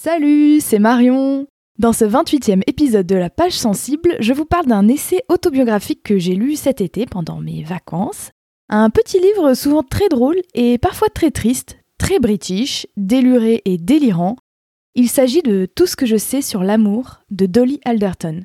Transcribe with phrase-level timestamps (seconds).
[0.00, 1.48] Salut, c'est Marion
[1.80, 6.18] Dans ce 28e épisode de la page sensible, je vous parle d'un essai autobiographique que
[6.18, 8.30] j'ai lu cet été pendant mes vacances.
[8.68, 14.36] Un petit livre souvent très drôle et parfois très triste, très british, déluré et délirant.
[14.94, 18.44] Il s'agit de Tout ce que je sais sur l'amour de Dolly Alderton.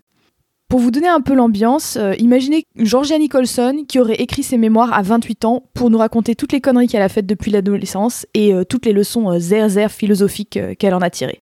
[0.74, 4.92] Pour vous donner un peu l'ambiance, euh, imaginez Georgia Nicholson qui aurait écrit ses mémoires
[4.92, 8.56] à 28 ans pour nous raconter toutes les conneries qu'elle a faites depuis l'adolescence et
[8.56, 11.43] euh, toutes les leçons euh, zer philosophiques qu'elle en a tirées.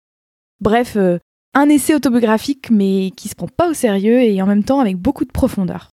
[0.60, 1.18] Bref, euh,
[1.54, 4.96] un essai autobiographique mais qui se prend pas au sérieux et en même temps avec
[4.96, 5.90] beaucoup de profondeur.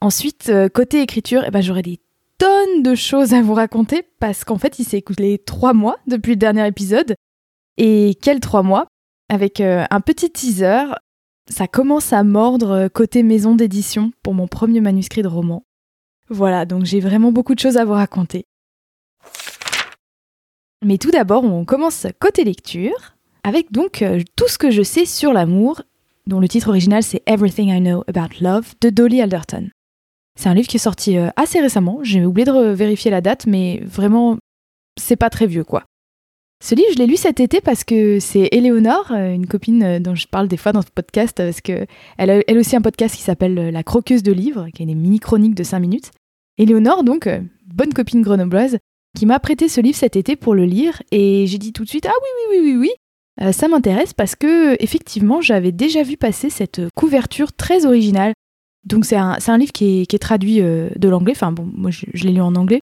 [0.00, 2.00] Ensuite, euh, côté écriture, eh ben, j'aurais des
[2.38, 6.32] tonnes de choses à vous raconter parce qu'en fait il s'est écoulé trois mois depuis
[6.32, 7.14] le dernier épisode.
[7.78, 8.86] Et quels trois mois?
[9.28, 10.84] Avec euh, un petit teaser,
[11.48, 15.64] ça commence à mordre côté maison d'édition pour mon premier manuscrit de roman.
[16.28, 18.44] Voilà, donc j'ai vraiment beaucoup de choses à vous raconter.
[20.84, 25.04] Mais tout d'abord, on commence côté lecture avec donc euh, tout ce que je sais
[25.04, 25.82] sur l'amour,
[26.26, 29.70] dont le titre original c'est Everything I Know About Love de Dolly Alderton.
[30.38, 33.46] C'est un livre qui est sorti euh, assez récemment, j'ai oublié de vérifier la date,
[33.46, 34.38] mais vraiment,
[34.98, 35.84] c'est pas très vieux quoi.
[36.64, 40.14] Ce livre, je l'ai lu cet été parce que c'est Éléonore, euh, une copine dont
[40.14, 43.22] je parle des fois dans ce podcast, parce qu'elle a elle aussi un podcast qui
[43.22, 46.12] s'appelle La Croqueuse de livres, qui est des mini-chroniques de 5 minutes.
[46.58, 47.28] Éléonore, donc,
[47.66, 48.78] bonne copine grenobloise,
[49.18, 51.88] qui m'a prêté ce livre cet été pour le lire, et j'ai dit tout de
[51.88, 52.90] suite Ah oui, oui, oui, oui, oui,
[53.42, 58.34] euh, ça m'intéresse parce que effectivement j'avais déjà vu passer cette couverture très originale.
[58.84, 62.32] Donc c'est un, livre qui est, traduit euh, de l'anglais, enfin bon moi je, l'ai
[62.32, 62.80] lu en anglais.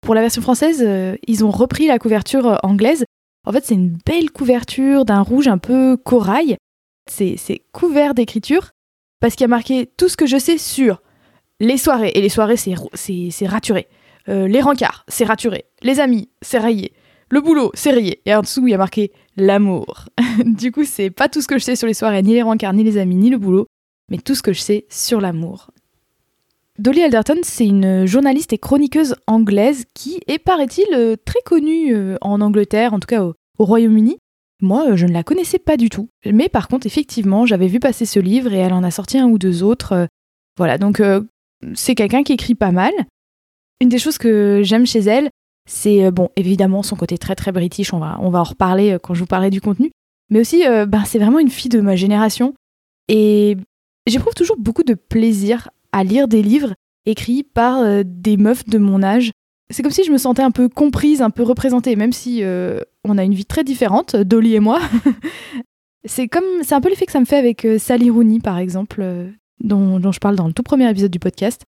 [0.00, 3.04] Pour la version française, euh, ils ont repris la couverture anglaise.
[3.46, 6.56] En fait c'est une belle couverture d'un rouge un peu corail.
[7.08, 8.70] C'est couvert d'écriture
[9.20, 11.02] parce qu'il y a marqué tout ce que je sais sur
[11.58, 12.12] les soirées.
[12.14, 13.88] Et les soirées c'est raturé.
[14.28, 15.64] les rencarts, c'est raturé.
[15.82, 16.92] Les amis, c'est rayé.
[17.30, 18.20] Le boulot, c'est rayé.
[18.26, 20.06] Et en dessous, il y a marqué l'amour.
[20.44, 22.72] du coup, c'est pas tout ce que je sais sur les soirées, ni les rencarts,
[22.72, 23.66] ni les amis, ni le boulot,
[24.10, 25.70] mais tout ce que je sais sur l'amour.
[26.80, 32.16] Dolly Alderton, c'est une journaliste et chroniqueuse anglaise qui est, paraît-il, euh, très connue euh,
[32.22, 34.16] en Angleterre, en tout cas au, Royaume-Uni.
[34.62, 36.08] Moi, euh, je ne la connaissais pas du tout.
[36.24, 39.26] Mais par contre, effectivement, j'avais vu passer ce livre et elle en a sorti un
[39.26, 40.08] ou deux autres.
[40.56, 41.02] Voilà, donc
[41.74, 42.92] c'est quelqu'un qui écrit pas mal.
[43.80, 45.30] Une des choses que j'aime chez elle,
[45.70, 48.90] c'est euh, bon, évidemment son côté très très british, on va, on va en reparler
[48.90, 49.92] euh, quand je vous parlerai du contenu,
[50.28, 52.54] mais aussi euh, ben, c'est vraiment une fille de ma génération
[53.06, 53.56] et
[54.04, 56.74] j'éprouve toujours beaucoup de plaisir à lire des livres
[57.06, 59.30] écrits par des meufs de mon âge.
[59.72, 62.42] C'est comme si je me sentais un peu comprise, un peu représentée, même si
[63.04, 64.80] on a une vie très différente, Dolly et moi.
[66.04, 69.04] c'est comme, c'est un peu l'effet que ça me fait avec Sally Rooney par exemple,
[69.64, 71.62] dont, dont je parle dans le tout premier épisode du podcast.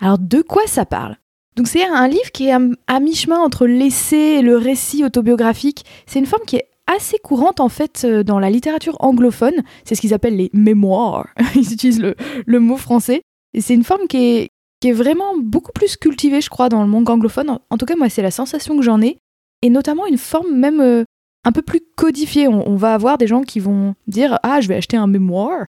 [0.00, 1.16] Alors de quoi ça parle?
[1.56, 5.86] Donc c'est un livre qui est à, mi-chemin entre l'essai et le récit autobiographique.
[6.06, 9.64] C'est une forme qui est assez courante en fait euh, dans la littérature anglophone.
[9.84, 11.26] C'est ce qu'ils appellent les mémoires.
[11.54, 13.22] Ils utilisent le, mot français.
[13.54, 14.50] Et c'est une forme qui est,
[14.92, 17.58] vraiment beaucoup plus cultivée, je crois, dans le monde anglophone.
[17.70, 19.18] En, tout cas, moi, c'est la sensation que j'en ai.
[19.62, 21.02] Et notamment une forme même euh,
[21.44, 22.46] un peu plus codifiée.
[22.46, 25.64] On, va avoir des gens qui vont dire Ah, je vais acheter un mémoire.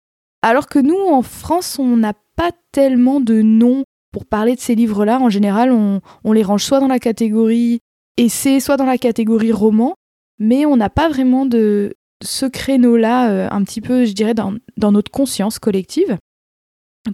[0.43, 3.84] Alors que nous, en France, on n'a pas tellement de noms
[4.15, 7.81] pour parler de ces livres-là, en général, on, les range soit dans la catégorie
[8.17, 9.97] essai, soit dans la catégorie roman,
[10.39, 14.55] mais on n'a pas vraiment de ce créneau-là, euh, un petit peu, je dirais, dans,
[14.93, 16.17] notre conscience collective.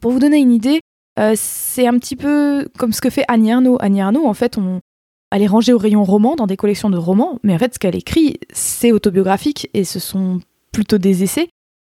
[0.03, 0.80] Pour vous donner une idée,
[1.19, 3.78] euh, c'est un petit peu comme ce que fait Annie Arnaud.
[3.80, 4.80] Annie Arnaud, en fait, on,
[5.33, 7.78] elle est rangée au rayon roman, dans des collections de romans, mais en fait, ce
[7.78, 10.41] qu'elle écrit, c'est autobiographique et ce sont
[10.71, 11.48] plutôt des essais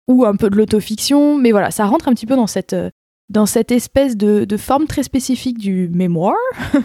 [0.07, 2.89] ou un peu de l'autofiction, mais voilà, ça rentre un petit peu dans cette, euh,
[3.33, 6.37] dans cette espèce de, forme très spécifique du mémoire.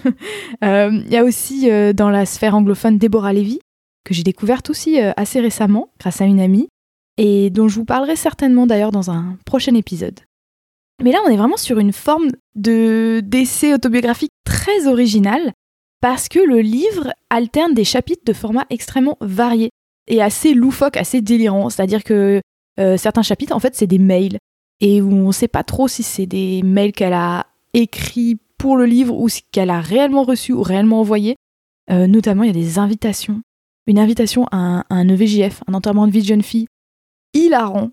[0.65, 3.61] Euh, il y a aussi euh, dans la sphère anglophone Deborah Levy,
[4.05, 6.69] que j'ai découverte aussi euh, assez récemment grâce à une amie,
[7.17, 10.19] et dont je vous parlerai certainement d'ailleurs dans un prochain épisode.
[11.05, 15.53] Mais là, on est vraiment sur une forme de d'essai autobiographique très original,
[16.01, 19.71] parce que le livre alterne des chapitres de format extrêmement variés
[20.09, 21.71] et assez loufoque, assez délirant.
[21.71, 22.41] C'est-à-dire que
[22.97, 24.39] certains chapitres, en fait, c'est des mails
[24.81, 28.77] et où on ne sait pas trop si c'est des mails qu'elle a écrits pour
[28.77, 31.37] le livre ou ce qu'elle a réellement reçu ou réellement envoyé.
[31.91, 33.41] Euh, notamment, il y a des invitations.
[33.87, 36.67] Une invitation à un, EVJF, un enterrement de vie de jeune fille,
[37.33, 37.91] hilarant.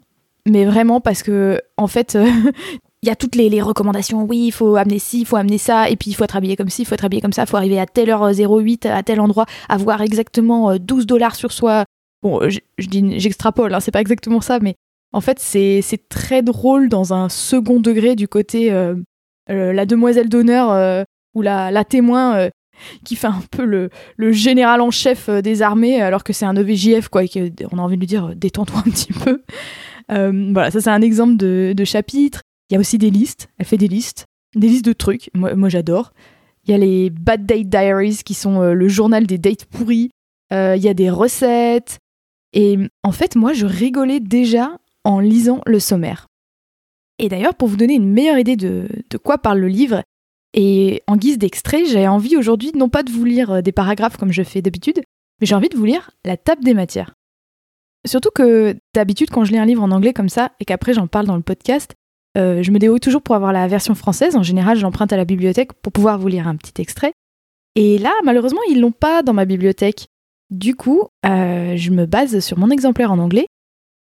[0.47, 2.25] Mais vraiment parce que, en fait, euh,
[3.01, 4.23] il y a toutes les, recommandations.
[4.23, 6.55] Oui, il faut amener ci, il faut amener ça, et puis il faut être habillé
[6.55, 8.87] comme ci, il faut être habillé comme ça, il faut arriver à telle heure 08,
[8.87, 11.85] à tel endroit, avoir exactement 12 dollars sur soi.
[12.21, 12.41] Bon,
[12.77, 14.75] j'extrapole, hein, c'est pas exactement ça, mais
[15.15, 18.95] en fait, c'est très drôle dans un second degré du côté euh,
[19.49, 21.03] euh, la demoiselle d'honneur euh,
[21.33, 22.49] ou la, la témoin
[23.05, 26.57] qui fait un peu le, le, général en chef des armées alors que c'est un
[26.57, 29.41] EVJF, quoi, et qu'on a envie de lui dire détends-toi un petit peu.
[30.09, 32.41] voilà, ça c'est un exemple de, de, chapitre.
[32.69, 35.69] Il y a aussi des listes, elle fait des listes, des listes de trucs, moi
[35.69, 36.11] j'adore.
[36.65, 40.09] Il y a les Bad Date Diaries qui sont le journal des dates pourries.
[40.51, 41.99] Il y a des recettes.
[42.51, 46.27] Et en fait, moi, je rigolais déjà en lisant le sommaire.
[47.17, 48.89] Et d'ailleurs, pour vous donner une meilleure idée de,
[49.23, 50.03] quoi parle le livre,
[50.53, 54.17] et en guise d'extrait, j'ai envie aujourd'hui non pas de vous lire euh, des paragraphes
[54.17, 55.01] comme je fais d'habitude,
[55.39, 57.13] mais j'ai envie de vous lire la table des matières.
[58.05, 61.07] Surtout que d'habitude, quand je lis un livre en anglais comme ça, et qu'après j'en
[61.07, 61.93] parle dans le podcast,
[62.37, 64.35] euh, je me débrouille toujours pour avoir la version française.
[64.35, 67.13] En général, j'emprunte à la bibliothèque pour pouvoir vous lire un petit extrait.
[67.75, 70.07] Et là, malheureusement, ils l'ont pas dans ma bibliothèque.
[70.49, 73.47] Du coup, euh, je me base sur mon exemplaire en anglais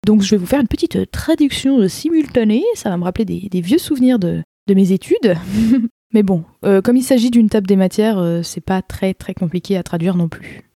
[0.04, 3.24] donc je vais vous faire une petite euh, traduction euh, simultanée, ça va me rappeler
[3.24, 5.36] des, vieux souvenirs de, mes études.
[6.12, 9.76] Mais bon, euh, comme il s'agit d'une table des matières, c'est pas très très compliqué
[9.76, 10.70] à traduire non plus.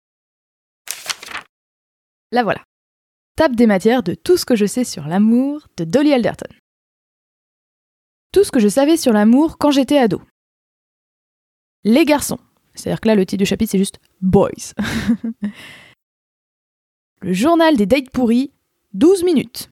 [2.32, 2.64] La voilà.
[3.36, 6.50] Table des matières de tout ce que je sais sur l'amour de Dolly Alderton.
[8.34, 10.22] Tout ce que je savais sur l'amour quand j'étais ado.
[11.84, 12.40] Les garçons.
[12.74, 14.74] C'est-à-dire que là, le titre du chapitre, c'est juste Boys.
[17.22, 18.52] le journal des dates pourries
[18.94, 19.70] 12 minutes.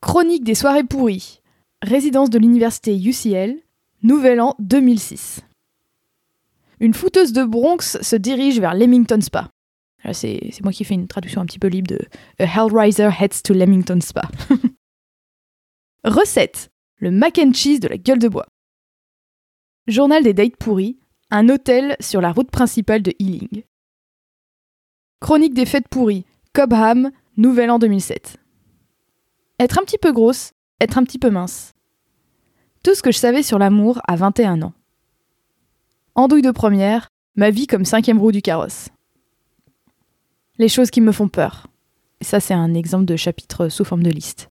[0.00, 1.40] Chronique des soirées pourries.
[1.82, 3.60] Résidence de l'université UCL.
[4.02, 5.40] Nouvel an 2006.
[6.80, 9.50] Une fouteuse de Bronx se dirige vers Leamington Spa.
[10.12, 12.00] C'est moi qui fais une traduction un petit peu libre de
[12.40, 14.28] A Hellraiser heads to Leamington Spa.
[16.04, 18.46] Recette le mac and cheese de la gueule de bois.
[19.86, 20.98] Journal des dates pourries,
[21.30, 23.62] un hôtel sur la route principale de Ealing.
[25.20, 28.36] Chronique des fêtes pourries, Cobham, Nouvel an 2007.
[29.58, 30.52] Être un petit peu grosse,
[30.82, 31.72] être un petit peu mince.
[32.84, 34.74] Tout ce que je savais sur l'amour à 21 ans.
[36.14, 38.90] Andouille de première, ma vie comme cinquième roue du carrosse.
[40.58, 41.68] Les choses qui me font peur.
[42.20, 44.50] Ça, c'est un exemple de chapitre sous forme de liste.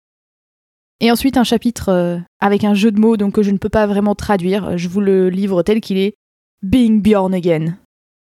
[1.01, 3.67] Et ensuite, un chapitre euh, avec un jeu de mots donc que je ne peux
[3.67, 4.77] pas vraiment traduire.
[4.77, 6.15] Je vous le livre tel qu'il est.
[6.63, 7.77] Being Bjorn Again.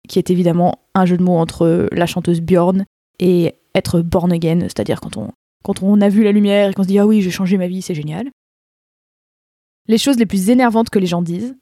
[0.08, 2.84] Qui est évidemment un jeu de mots entre la chanteuse Bjorn
[3.18, 6.99] et être born again, c'est-à-dire quand on, a vu la lumière et qu'on se dit
[6.99, 8.31] ah oui, j'ai changé ma vie, c'est génial.
[9.87, 11.56] Les choses les plus énervantes que les gens disent.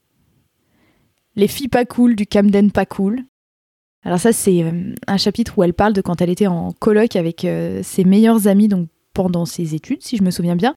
[1.35, 3.25] Les filles pas cool du Camden pas cool.
[4.05, 7.17] Alors ça c'est euh, un chapitre où elle parle de quand elle était en colloque
[7.17, 10.75] avec euh, ses meilleurs amis donc pendant ses études si je me souviens bien,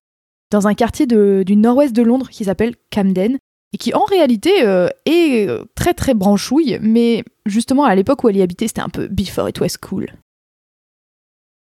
[0.51, 3.37] dans un quartier du nord-ouest de Londres qui s'appelle Camden
[3.73, 8.37] et qui en réalité euh, est très très branchouille mais justement à l'époque où elle
[8.37, 10.07] y habitait c'était un peu before it was cool.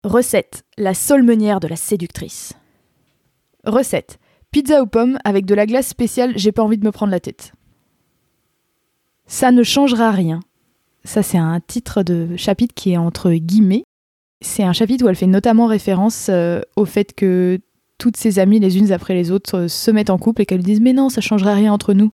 [0.03, 2.53] Recette la solmenière de la séductrice.
[3.65, 4.19] Recette
[4.51, 7.19] pizza aux pommes avec de la glace spéciale, j'ai pas envie de me prendre la
[7.19, 7.53] tête.
[9.27, 10.39] Ça ne changera rien.
[11.03, 13.83] Ça, c'est un titre de chapitre qui est entre guillemets.
[14.41, 17.59] C'est un chapitre où elle fait notamment référence euh, au fait que
[17.99, 20.63] toutes ses amies, les unes après les autres, euh, se mettent en couple et qu'elles
[20.63, 22.09] disent Mais non, ça changera rien entre nous.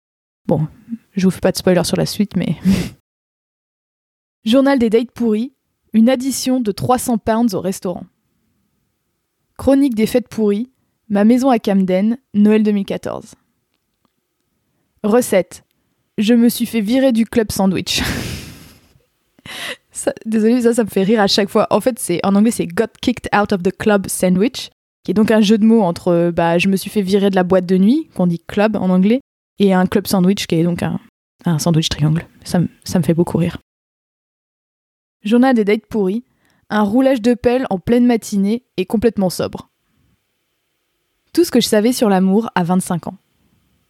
[0.46, 0.66] Bon,
[1.12, 2.56] je vous fais pas de spoiler sur la suite, mais.
[4.44, 5.53] Journal des dates pourries,
[5.94, 8.04] une addition de 300 pounds au restaurant.
[9.56, 10.68] Chronique des fêtes pourries,
[11.08, 13.34] ma maison à Camden, Noël 2014.
[15.04, 15.62] Recette.
[16.18, 18.02] Je me suis fait virer du club sandwich.
[20.26, 21.68] désolé, ça, ça me fait rire à chaque fois.
[21.70, 24.70] En fait, c'est en anglais, c'est got kicked out of the club sandwich,
[25.04, 27.36] qui est donc un jeu de mots entre bah, je me suis fait virer de
[27.36, 29.20] la boîte de nuit, qu'on dit club en anglais,
[29.60, 30.98] et un club sandwich, qui est donc un,
[31.44, 32.26] un sandwich triangle.
[32.42, 33.58] Ça, ça me fait beaucoup rire.
[35.24, 36.24] Journal des dates pourries,
[36.70, 39.70] un roulage de pelle en pleine matinée et complètement sobre.
[41.32, 43.16] Tout ce que je savais sur l'amour à 25 ans.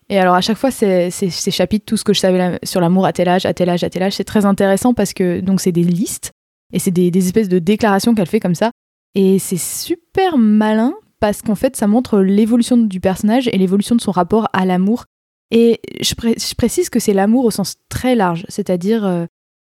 [0.08, 3.12] Et alors à chaque fois, ces, chapitres, tout ce que je savais sur l'amour à
[3.12, 5.72] tel âge, à tel âge, à tel âge, c'est très intéressant parce que donc c'est
[5.72, 6.32] des listes
[6.72, 8.70] et c'est des, espèces de déclarations qu'elle fait comme ça.
[9.14, 14.00] Et c'est super malin parce qu'en fait, ça montre l'évolution du personnage et l'évolution de
[14.00, 15.04] son rapport à l'amour.
[15.50, 16.14] Et je,
[16.54, 19.26] précise que c'est l'amour au sens très large, c'est-à-dire euh,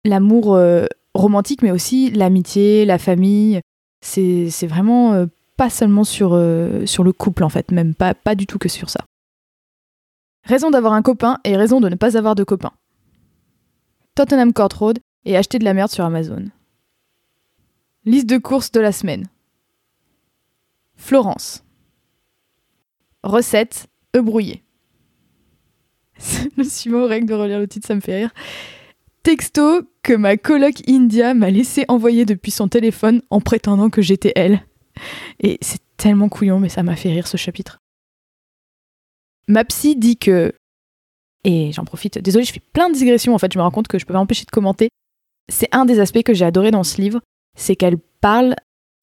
[0.04, 3.60] l'amour euh, romantique, mais aussi l'amitié, la famille.
[4.00, 5.26] C'est vraiment euh,
[5.56, 8.68] pas seulement sur, euh, sur le couple, en fait, même pas, pas du tout que
[8.68, 9.04] sur ça.
[10.44, 12.72] Raison d'avoir un copain et raison de ne pas avoir de copain.
[14.14, 16.46] Tottenham Court Road et acheter de la merde sur Amazon.
[18.04, 19.28] Liste de courses de la semaine.
[20.96, 21.64] Florence.
[23.22, 24.64] Recette, œufs brouillés.
[26.58, 28.34] Je suis au règle de relire le titre, ça me fait rire.
[29.22, 34.32] Texto que ma coloc India m'a laissé envoyer depuis son téléphone en prétendant que j'étais
[34.34, 34.62] elle.
[35.40, 37.78] Et c'est tellement couillon, mais ça m'a fait rire ce chapitre.
[39.48, 40.52] Ma psy dit que.
[41.44, 43.88] Et j'en profite, désolée, je fais plein de digressions en fait, je me rends compte
[43.88, 44.88] que je peux pas m'empêcher de commenter.
[45.48, 47.20] C'est un des aspects que j'ai adoré dans ce livre,
[47.56, 48.54] c'est qu'elle parle,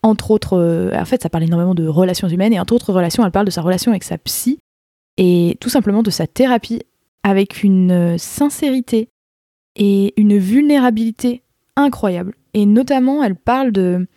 [0.04, 0.58] entre autres.
[0.58, 3.46] Euh, en fait, ça parle énormément de relations humaines, et entre autres relations, elle parle
[3.46, 4.60] de sa relation avec sa psy,
[5.18, 6.82] et tout simplement de sa thérapie,
[7.24, 9.10] avec une euh, sincérité
[9.80, 11.42] et une vulnérabilité
[11.76, 12.36] incroyable.
[12.54, 14.08] Et notamment, elle parle de,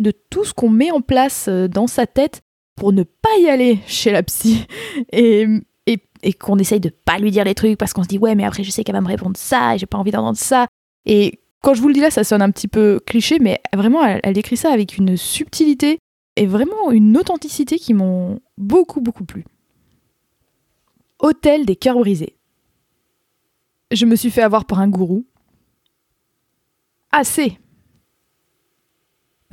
[0.00, 2.40] de tout ce qu'on met en place euh, dans sa tête
[2.74, 4.66] pour ne pas y aller chez la psy
[5.12, 5.46] et,
[5.86, 8.44] et, qu'on essaye de pas lui dire les trucs parce qu'on se dit ouais mais
[8.44, 10.66] après je sais qu'elle va me répondre ça et j'ai pas envie d'entendre ça
[11.04, 14.02] et quand je vous le dis là ça sonne un petit peu cliché mais vraiment
[14.02, 15.98] elle, elle décrit ça avec une subtilité
[16.36, 19.44] et vraiment une authenticité qui m'ont beaucoup beaucoup plu.
[21.20, 22.36] Hôtel des cœurs brisés.
[23.94, 25.24] Je me suis fait avoir par un gourou.
[27.12, 27.58] Assez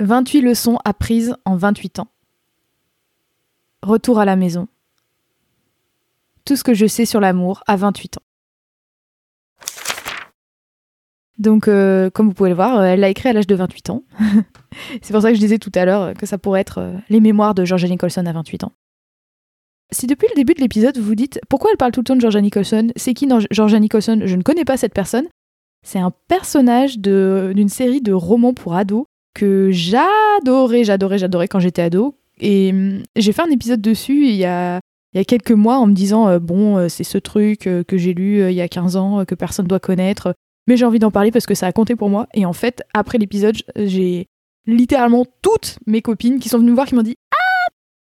[0.00, 2.08] 28 leçons apprises en 28 ans.
[3.82, 4.66] Retour à la maison.
[6.44, 8.22] Tout ce que je sais sur l'amour à 28 ans.
[11.38, 14.02] Donc, euh, comme vous pouvez le voir, elle l'a écrit à l'âge de 28 ans.
[15.02, 17.20] C'est pour ça que je disais tout à l'heure que ça pourrait être euh, les
[17.20, 18.72] mémoires de Georgia Nicholson à 28 ans.
[19.92, 22.16] Si depuis le début de l'épisode vous vous dites pourquoi elle parle tout le temps
[22.16, 24.22] de Georgia Nicholson, c'est qui Georgia Nicholson?
[24.24, 25.26] Je ne connais pas cette personne.
[25.84, 31.82] C'est un personnage d'une série de romans pour ados que j'adorais, j'adorais, j'adorais quand j'étais
[31.82, 34.80] ado, et hum, j'ai fait un épisode dessus il y a,
[35.12, 37.82] il y a quelques mois en me disant euh, bon, euh, c'est ce truc euh,
[37.84, 40.34] que j'ai lu il y a 15 ans, que personne doit connaître,
[40.66, 42.28] mais j'ai envie d'en parler parce que ça a compté pour moi.
[42.34, 44.28] Et en fait, après l'épisode, j'ai
[44.66, 47.41] littéralement toutes mes copines qui sont venues me voir qui m'ont dit Ah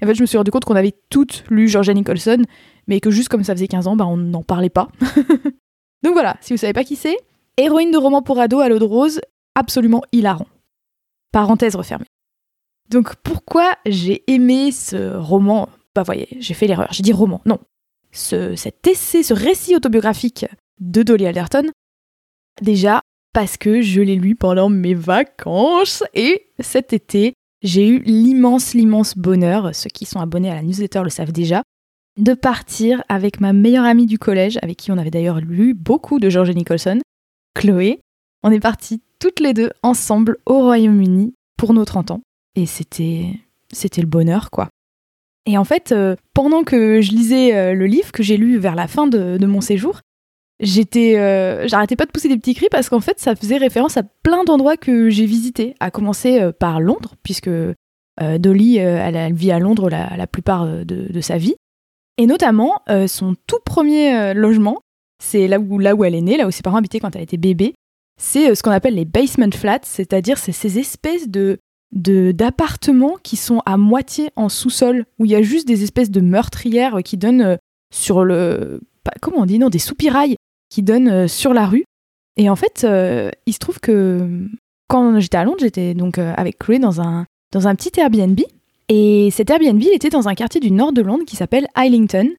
[0.02, 2.44] En fait, je me suis rendu compte qu'on avait toutes lu Georgia Nicholson,
[2.88, 4.90] mais que juste comme ça faisait 15 ans, bah, on n'en parlait pas.
[6.04, 7.18] Donc voilà, si vous savez pas qui c'est,
[7.58, 9.22] héroïne de roman pour ado à l'eau de rose,
[9.56, 10.48] absolument hilarant.
[11.32, 12.06] Parenthèse refermée.
[12.90, 15.70] Donc pourquoi j'ai aimé ce roman?
[15.96, 17.60] Bah voyez, j'ai fait l'erreur, j'ai dit roman, non.
[18.12, 20.46] Ce, cet essai, ce récit autobiographique
[20.80, 21.72] de Dolly Alderton,
[22.62, 23.02] déjà
[23.34, 29.18] parce que je l'ai lu pendant mes vacances et cet été, j'ai eu l'immense, l'immense
[29.18, 31.64] bonheur, ceux qui sont abonnés à la newsletter le savent déjà,
[32.18, 36.20] de partir avec ma meilleure amie du collège, avec qui on avait d'ailleurs lu beaucoup
[36.20, 37.00] de George Nicholson,
[37.54, 38.00] Chloé.
[38.44, 42.22] On est partis toutes les deux ensemble au Royaume-Uni pour nos 30 ans
[42.56, 43.32] et c'était
[43.72, 44.70] c'était le bonheur quoi.
[45.46, 48.76] Et en fait, euh, pendant que je lisais euh, le livre que j'ai lu vers
[48.76, 50.02] la fin de, mon séjour,
[50.60, 53.98] j'étais, euh, j'arrêtais pas de pousser des petits cris parce qu'en fait, ça faisait référence
[53.98, 57.50] à plein d'endroits que j'ai visités, à commencer par Londres, puisque
[58.20, 61.56] Dolly, elle, vit à Londres la, plupart de, sa vie,
[62.18, 64.82] et notamment son tout premier logement,
[65.24, 67.22] c'est là où là où elle est née, là où ses parents habitaient quand elle
[67.22, 67.76] était bébé.
[68.20, 71.60] C'est ce qu'on appelle les basement flats, c'est-à-dire c'est ces espèces de
[71.92, 76.22] d'appartements qui sont à moitié en sous-sol où il y a juste des espèces de
[76.22, 77.56] meurtrières qui donnent euh,
[77.94, 78.82] sur le
[79.22, 80.36] comment on dit non des soupirails
[80.70, 81.86] qui donnent euh, sur la rue
[82.38, 84.48] et en fait euh, il se trouve que
[84.88, 88.40] quand j'étais à Londres j'étais donc avec Chloé dans un dans un petit Airbnb
[88.90, 92.30] et cet Airbnb était dans un quartier du nord de Londres qui s'appelle Islington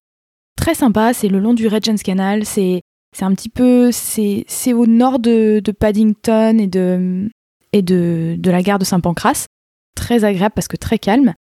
[0.56, 2.80] très sympa c'est le long du Regent's Canal c'est
[3.16, 7.28] c'est un petit peu c'est au nord de, de Paddington et de
[7.72, 9.46] et de, de la gare de Saint-Pancras.
[9.94, 11.34] Très agréable parce que très calme.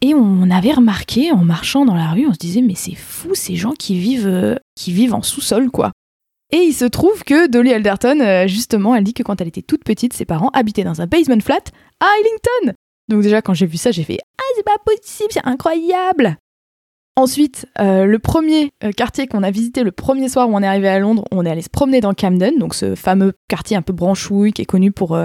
[0.00, 3.34] Et on avait remarqué en marchant dans la rue, on se disait mais c'est fou
[3.34, 5.92] ces gens qui vivent euh, qui vivent en sous-sol quoi.
[6.50, 9.62] Et il se trouve que Dolly Alderton euh, justement, elle dit que quand elle était
[9.62, 11.62] toute petite, ses parents habitaient dans un basement flat
[12.00, 12.76] à Islington.
[13.08, 16.36] Donc déjà quand j'ai vu ça, j'ai fait ah c'est pas possible, c'est incroyable.
[17.16, 20.88] Ensuite, euh, le premier quartier qu'on a visité le premier soir où on est arrivé
[20.88, 23.92] à Londres, on est allé se promener dans Camden, donc ce fameux quartier un peu
[23.92, 25.16] branchouille qui est connu pour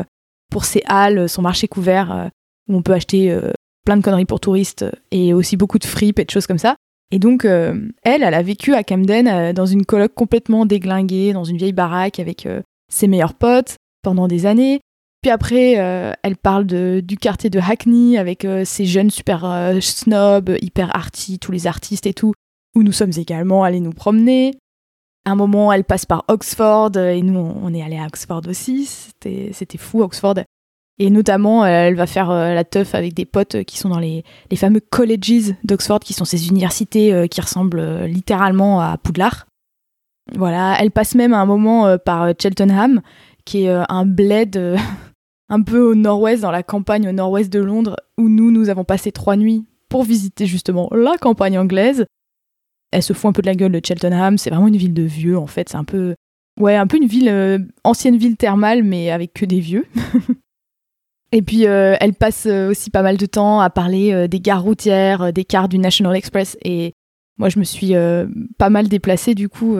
[0.64, 2.28] ses halles, son marché couvert, euh,
[2.68, 3.52] où on peut acheter euh,
[3.86, 6.76] plein de conneries pour touristes et aussi beaucoup de fripes et de choses comme ça.
[7.12, 11.44] Et donc, euh, elle, elle a vécu à Camden dans une coloc complètement déglinguée, dans
[11.44, 12.48] une vieille baraque avec
[12.92, 14.80] ses meilleurs potes pendant des années.
[15.22, 21.40] Puis après, elle parle du quartier de Hackney avec ces jeunes super snobs, hyper arty,
[21.40, 22.34] tous les artistes et tout,
[22.76, 24.54] où nous sommes également allés nous promener
[25.30, 28.86] un moment, elle passe par Oxford, euh, et nous, on est allé à Oxford aussi.
[28.86, 30.36] C'était fou, Oxford.
[31.00, 34.58] Et notamment, elle va faire la teuf avec des potes qui sont dans les, les
[34.58, 39.48] fameux colleges d'Oxford, qui sont ces universités qui ressemblent littéralement à Poudlard.
[40.36, 43.02] Voilà, elle passe même à un moment par Cheltenham,
[43.46, 44.78] qui est un bled
[45.50, 48.84] un peu au nord-ouest, dans la campagne au nord-ouest de Londres, où nous, nous avons
[48.84, 52.06] passé trois nuits pour visiter justement la campagne anglaise.
[52.92, 55.04] Elle se fout un peu de la gueule de Cheltenham, c'est vraiment une ville de
[55.04, 56.16] vieux en fait, c'est un peu
[56.60, 59.86] ouais, un peu une ville euh, ancienne ville thermale mais avec que des vieux.
[61.32, 64.64] Et puis euh, elle passe euh, aussi pas mal de temps à parler des gares
[64.64, 66.94] routières, des cars du National Express et
[67.38, 67.94] moi je me suis
[68.58, 69.78] pas mal déplacée du coup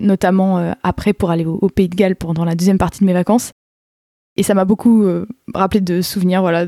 [0.00, 3.52] notamment après pour aller au, Pays de Galles pendant la deuxième partie de mes vacances.
[4.36, 5.04] Et ça m'a beaucoup
[5.52, 6.66] rappelé de souvenirs voilà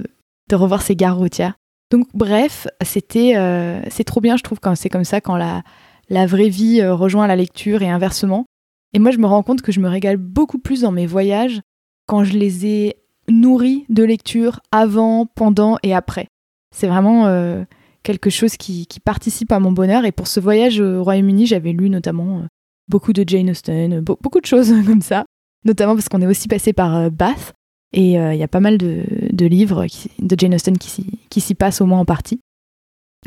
[0.49, 1.55] de revoir ces gares routières.
[1.91, 6.27] Donc bref, c'était euh, c'est trop bien je trouve quand c'est comme ça quand la
[6.27, 8.45] vraie vie euh, rejoint la lecture et inversement.
[8.93, 11.61] Et moi je me rends compte que je me régale beaucoup plus dans mes voyages
[12.07, 12.97] quand je les ai
[13.29, 16.29] nourris de lecture avant, pendant et après.
[16.75, 17.65] C'est vraiment euh,
[18.03, 20.05] quelque chose qui, participe à mon bonheur.
[20.05, 22.45] Et pour ce voyage au Royaume-Uni, j'avais lu notamment
[22.89, 25.25] beaucoup de Jane Austen, beaucoup de choses comme ça.
[25.65, 27.53] Notamment parce qu'on est aussi passé par Bath,
[27.93, 29.87] et euh, il y a pas mal de, livres
[30.19, 32.41] de Jane Austen qui s'y passent au moins en partie.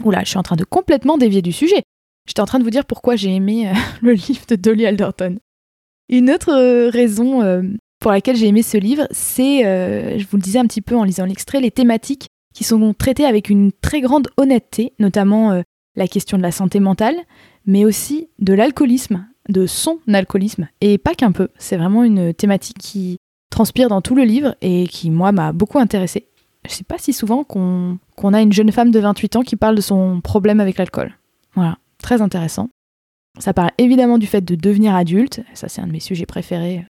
[0.03, 1.84] Oula, je suis en train de complètement dévier du sujet.
[2.27, 5.38] J'étais en train de vous dire pourquoi j'ai aimé euh, le livre de Dolly Alderton.
[6.10, 7.41] Une autre euh, raison
[8.01, 9.63] pour laquelle j'ai aimé ce livre, c'est,
[10.20, 13.25] je vous le disais un petit peu en lisant l'extrait, les thématiques qui sont traitées
[13.25, 15.63] avec une très grande honnêteté, notamment
[15.96, 17.15] la question de la santé mentale,
[17.65, 21.50] mais aussi de l'alcoolisme, de son alcoolisme, et pas qu'un peu.
[21.58, 23.17] C'est vraiment une thématique qui
[23.51, 26.27] transpire dans tout le livre et qui, moi, m'a beaucoup intéressée.
[26.67, 28.00] Je sais pas si souvent qu'on
[28.34, 31.17] a une jeune femme de 28 ans qui parle de son problème avec l'alcool.
[31.55, 32.70] Voilà, très intéressant.
[33.39, 36.86] Ça parle évidemment du fait de devenir adulte, ça c'est un de mes sujets préférés.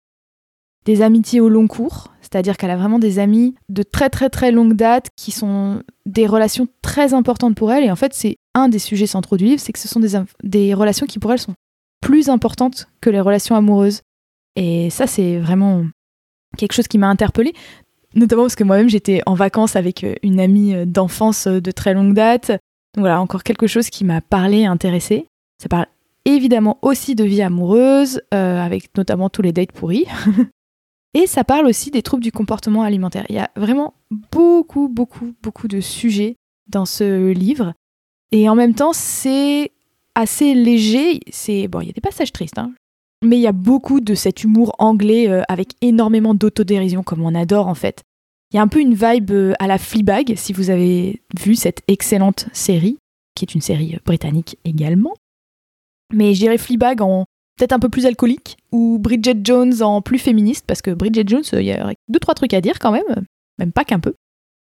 [0.87, 4.53] Des amitiés au long cours, c'est-à-dire qu'elle a vraiment des amis de très très très
[4.53, 7.85] longue date qui sont des relations très importantes pour elle.
[7.85, 10.01] Et en fait, c'est un des sujets centraux du livre, c'est que ce sont
[10.43, 11.55] des, relations qui pour elle sont
[12.01, 14.03] plus importantes que les relations amoureuses.
[14.57, 15.85] Et ça, c'est vraiment
[16.57, 17.53] quelque chose qui m'a interpellée,
[18.15, 21.71] notamment parce que moi-même j'étais en vacances avec euh, une amie euh, d'enfance euh, de
[21.71, 22.49] très longue date.
[22.49, 25.27] Donc voilà, encore quelque chose qui m'a parlé, intéressé.
[25.63, 25.87] Ça parle
[26.25, 30.07] évidemment aussi de vie amoureuse, avec notamment tous les dates pourris.
[31.15, 33.27] Et ça parle aussi des troubles du comportement alimentaire.
[33.29, 33.95] Il y a vraiment
[34.31, 36.37] beaucoup, beaucoup, beaucoup de sujets
[36.69, 37.75] dans ce livre.
[38.33, 39.73] Et en même temps, c'est
[40.15, 41.21] assez léger.
[41.31, 42.59] C'est bon, il y a des passages tristes.
[42.59, 42.73] Hein.
[43.25, 47.35] Mais il y a beaucoup de cet humour anglais euh, avec énormément d'autodérision, comme on
[47.35, 48.03] adore en fait.
[48.53, 51.55] Il y a un peu une vibe euh, à la Fleabag, si vous avez vu
[51.55, 52.99] cette excellente série,
[53.35, 55.15] qui est une série euh, britannique également.
[56.13, 57.27] Mais je dirais Fleabag en
[57.61, 61.45] peut-être un peu plus alcoolique, ou Bridget Jones en plus féministe, parce que Bridget Jones,
[61.53, 63.27] il y a deux, trois trucs à dire quand même,
[63.59, 64.15] même pas qu'un peu.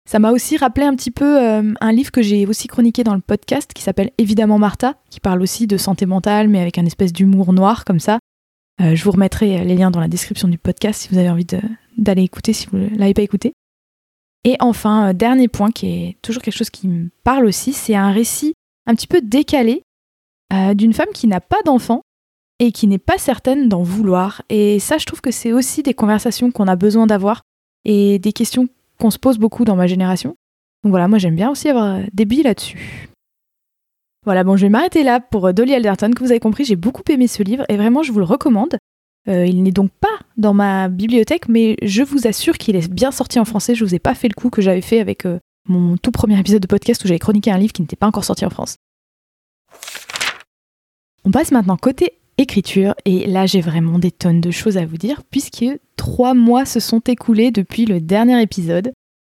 [0.10, 3.22] Ça m'a aussi rappelé un petit peu un livre que j'ai aussi chroniqué dans le
[3.22, 7.14] podcast qui s'appelle Évidemment Martha, qui parle aussi de santé mentale, mais avec un espèce
[7.14, 8.18] d'humour noir comme ça.
[8.82, 11.46] Euh, je vous remettrai les liens dans la description du podcast si vous avez envie
[11.98, 13.54] d'aller écouter, si vous ne l'avez pas écouté.
[14.46, 17.96] Et enfin, euh, dernier point qui est toujours quelque chose qui me parle aussi, c'est
[17.96, 18.54] un récit
[18.86, 19.84] un petit peu décalé
[20.54, 22.02] euh, d'une femme qui n'a pas d'enfant
[22.60, 24.42] et qui n'est pas certaine d'en vouloir.
[24.50, 27.42] Et ça, je trouve que c'est aussi des conversations qu'on a besoin d'avoir
[27.86, 28.68] et des questions
[29.00, 30.36] qu'on se pose beaucoup dans ma génération.
[30.84, 33.10] Donc voilà, moi j'aime bien aussi avoir des billes là-dessus.
[34.26, 36.12] Voilà, bon, je vais m'arrêter là pour euh, Dolly Alderton.
[36.12, 38.78] Que vous avez compris, j'ai beaucoup aimé ce livre et vraiment, je vous le recommande.
[39.28, 43.12] Euh, il n'est donc pas dans ma bibliothèque, mais je vous assure qu'il est bien
[43.12, 43.76] sorti en français.
[43.76, 46.40] Je vous ai pas fait le coup que j'avais fait avec euh, mon tout premier
[46.40, 48.76] épisode de podcast où j'avais chroniqué un livre qui n'était pas encore sorti en France.
[51.26, 54.98] On passe maintenant côté écriture, et là j'ai vraiment des tonnes de choses à vous
[54.98, 58.92] dire, puisque trois mois se sont écoulés depuis le dernier épisode,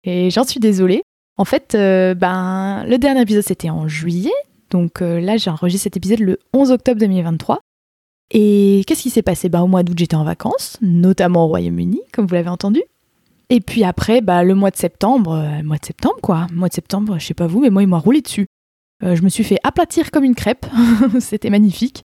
[0.04, 1.02] et j'en suis désolée.
[1.36, 4.32] En fait, ben, le dernier épisode c'était en juillet,
[4.72, 7.60] donc euh, là, j'ai enregistré cet épisode le 11 octobre 2023.
[8.30, 9.50] Et qu'est-ce qui s'est passé?
[9.50, 12.82] Bah, Au mois d'août, j'étais en vacances, notamment au Royaume-Uni, comme vous l'avez entendu.
[13.50, 16.74] Et puis après, bah, le mois de septembre, euh, mois de septembre quoi, mois de
[16.74, 18.46] septembre, je sais pas vous, mais moi, il m'a roulé dessus.
[19.04, 20.64] Euh, je me suis fait aplatir comme une crêpe,
[21.20, 22.02] c'était magnifique.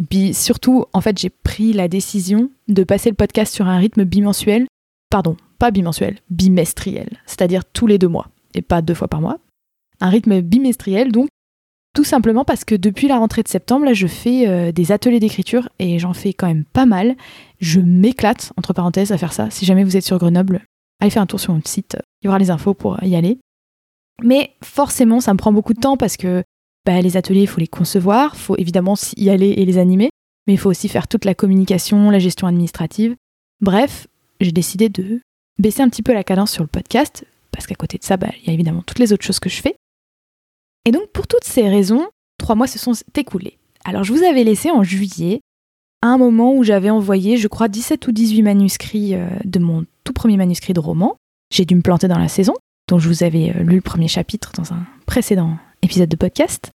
[0.00, 3.78] Et puis surtout, en fait, j'ai pris la décision de passer le podcast sur un
[3.78, 4.66] rythme bimensuel,
[5.10, 9.38] pardon, pas bimensuel, bimestriel, c'est-à-dire tous les deux mois, et pas deux fois par mois.
[10.00, 11.28] Un rythme bimestriel, donc,
[11.94, 15.20] tout simplement parce que depuis la rentrée de septembre, là, je fais euh, des ateliers
[15.20, 17.16] d'écriture et j'en fais quand même pas mal.
[17.60, 19.50] Je m'éclate, entre parenthèses, à faire ça.
[19.50, 20.62] Si jamais vous êtes sur Grenoble,
[21.00, 23.38] allez faire un tour sur mon site, il y aura les infos pour y aller.
[24.22, 26.42] Mais forcément, ça me prend beaucoup de temps parce que
[26.84, 30.10] bah, les ateliers, il faut les concevoir, il faut évidemment y aller et les animer,
[30.46, 33.14] mais il faut aussi faire toute la communication, la gestion administrative.
[33.60, 34.08] Bref,
[34.40, 35.20] j'ai décidé de
[35.58, 38.30] baisser un petit peu la cadence sur le podcast, parce qu'à côté de ça, bah,
[38.40, 39.76] il y a évidemment toutes les autres choses que je fais.
[40.84, 43.58] Et donc pour toutes ces raisons, trois mois se sont écoulés.
[43.84, 45.40] Alors je vous avais laissé en juillet,
[46.02, 49.84] à un moment où j'avais envoyé, je crois, 17 ou 18 manuscrits euh, de mon
[50.02, 51.16] tout premier manuscrit de roman.
[51.52, 52.54] J'ai dû me planter dans la saison,
[52.88, 56.70] dont je vous avais euh, lu le premier chapitre dans un précédent épisode de podcast.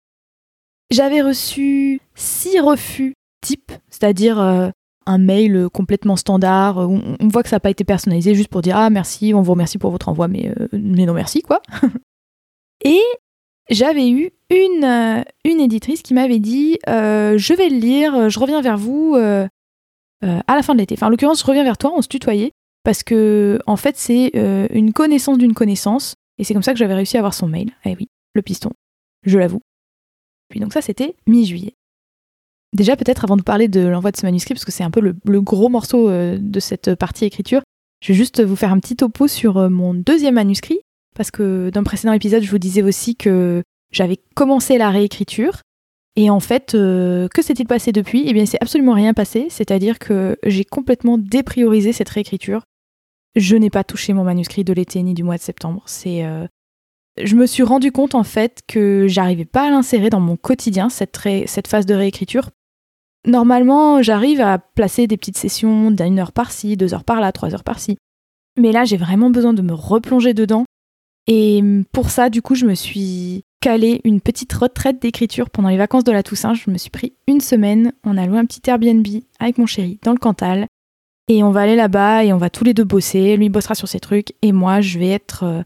[0.92, 4.70] J'avais reçu six refus type, c'est-à-dire euh,
[5.06, 8.78] un mail complètement standard, on voit que ça n'a pas été personnalisé juste pour dire
[8.78, 11.62] ah merci, on vous remercie pour votre envoi, mais, mais non merci quoi.
[12.84, 13.02] Et
[13.70, 18.40] j'avais eu une, euh, une éditrice qui m'avait dit euh, Je vais le lire, je
[18.40, 19.48] reviens vers vous euh,
[20.22, 20.96] à la fin de l'été.
[20.96, 22.52] Enfin, en l'occurrence, je reviens vers toi, on se tutoyait,
[22.84, 24.32] parce que, en fait, c'est
[24.74, 27.72] une connaissance d'une connaissance, et c'est comme ça que j'avais réussi à avoir son mail.
[27.86, 28.72] Eh oui, le piston,
[29.28, 29.62] je l'avoue.
[30.50, 31.74] Puis donc, ça, c'était mi-juillet.
[32.74, 35.02] Déjà, peut-être avant de parler de l'envoi de ce manuscrit, parce que c'est un peu
[35.02, 37.62] le, gros morceau de cette partie écriture,
[38.04, 40.80] je vais juste vous faire un petit topo sur mon deuxième manuscrit,
[41.16, 45.62] parce que dans le précédent épisode, je vous disais aussi que j'avais commencé la réécriture.
[46.16, 48.24] Et en fait, euh, que s'est-il passé depuis?
[48.26, 49.48] Eh bien, c'est absolument rien passé.
[49.50, 52.64] C'est-à-dire que j'ai complètement dépriorisé cette réécriture.
[53.36, 55.84] Je n'ai pas touché mon manuscrit de l'été ni du mois de septembre.
[55.86, 56.48] C'est, euh,
[57.22, 60.90] je me suis rendu compte en fait que j'arrivais pas à l'insérer dans mon quotidien
[60.90, 61.18] cette,
[61.68, 62.50] phase de réécriture.
[63.26, 67.64] Normalement, j'arrive à placer des petites sessions d'une heure par-ci, deux heures par-là, trois heures
[67.64, 67.98] par-ci.
[68.58, 70.66] Mais là, j'ai vraiment besoin de me replonger dedans
[71.28, 75.78] et pour ça, du coup, je me suis calé une petite retraite d'écriture pendant les
[75.78, 76.54] vacances de la Toussaint.
[76.54, 77.92] Je me suis pris une semaine.
[78.06, 79.06] On a loué un petit Airbnb
[79.40, 80.68] avec mon chéri dans le Cantal.
[81.28, 83.36] Et on va aller là-bas et on va tous les deux bosser.
[83.36, 85.64] Lui bossera sur ses trucs et moi, je vais être.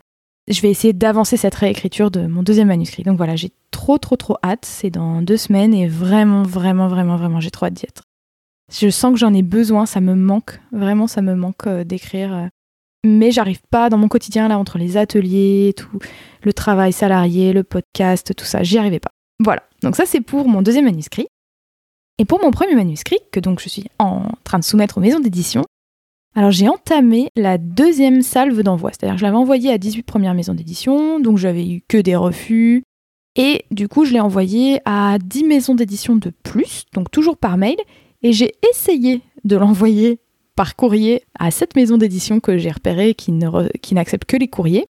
[0.51, 3.03] Je vais essayer d'avancer cette réécriture de mon deuxième manuscrit.
[3.03, 4.65] Donc voilà, j'ai trop, trop, trop hâte.
[4.65, 8.03] C'est dans deux semaines et vraiment, vraiment, vraiment, vraiment, j'ai trop hâte d'y être.
[8.71, 10.59] Je sens que j'en ai besoin, ça me manque.
[10.71, 12.47] Vraiment, ça me manque euh, d'écrire euh,
[13.03, 15.99] mais j'arrive pas dans mon quotidien là entre les ateliers, tout
[16.43, 19.11] le travail salarié, le podcast, tout ça, j'y arrivais pas.
[19.39, 19.63] Voilà.
[19.81, 21.27] Donc ça c'est pour mon deuxième manuscrit.
[22.19, 25.19] Et pour mon premier manuscrit que donc je suis en train de soumettre aux maisons
[25.19, 25.63] d'édition,
[26.33, 30.53] alors j'ai entamé la deuxième salve d'envoi, c'est-à-dire je l'avais envoyé à 18 premières maisons
[30.53, 32.83] d'édition, donc j'avais eu que des refus.
[33.35, 37.57] Et du coup, je l'ai envoyé à 10 maisons d'édition de plus, donc toujours par
[37.57, 37.77] mail,
[38.23, 40.19] et j'ai essayé de l'envoyer
[40.55, 44.85] par courrier à cette maison d'édition que j'ai repérée qui, n'accepte que les courriers.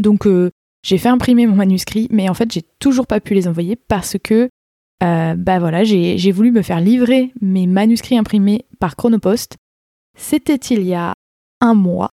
[0.00, 0.50] Donc euh,
[0.82, 4.16] j'ai fait imprimer mon manuscrit, mais en fait j'ai toujours pas pu les envoyer parce
[4.22, 4.48] que
[5.02, 9.56] euh, bah j'ai voulu me faire livrer mes manuscrits imprimés par Chronopost.
[10.16, 11.14] C'était il y a
[11.60, 12.10] un mois.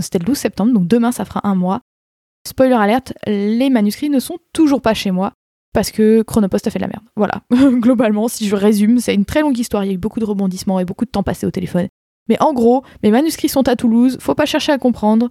[0.00, 1.80] C'était le 12 septembre, donc demain ça fera un mois.
[2.46, 5.32] Spoiler alerte, les manuscrits ne sont toujours pas chez moi
[5.72, 7.04] parce que Chronopost a fait de la merde.
[7.16, 7.42] Voilà.
[7.80, 9.84] Globalement, si je résume, c'est une très longue histoire.
[9.84, 11.88] Il y a eu beaucoup de rebondissements et beaucoup de temps passé au téléphone.
[12.28, 14.16] Mais en gros, mes manuscrits sont à Toulouse.
[14.20, 15.28] Faut pas chercher à comprendre.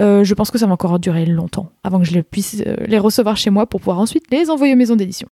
[0.00, 2.98] Euh, je pense que ça va encore durer longtemps avant que je puisse euh, les
[2.98, 5.28] recevoir chez moi pour pouvoir ensuite les envoyer aux maisons d'édition.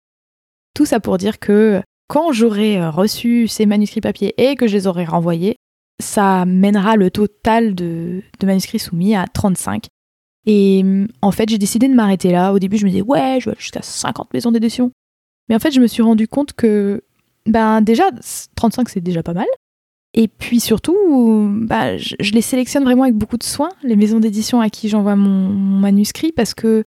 [0.73, 4.73] Tout ça pour dire que quand j'aurai euh, reçu ces manuscrits papier et que je
[4.73, 5.55] les aurai renvoyés,
[5.99, 9.87] ça mènera le total de, manuscrits soumis à 35
[10.47, 10.81] et
[11.21, 12.53] en fait, j'ai décidé de m'arrêter là.
[12.53, 14.91] Au début, je me disais, ouais, je vais jusqu'à 50 maisons d'édition.
[15.49, 17.03] Mais en fait, je me suis rendu compte que,
[17.45, 18.05] ben, déjà,
[18.55, 19.47] 35, c'est déjà pas mal.
[20.13, 20.95] Et puis surtout,
[21.51, 25.17] ben, je, les sélectionne vraiment avec beaucoup de soin, les maisons d'édition à qui j'envoie
[25.17, 26.85] mon, manuscrit, parce que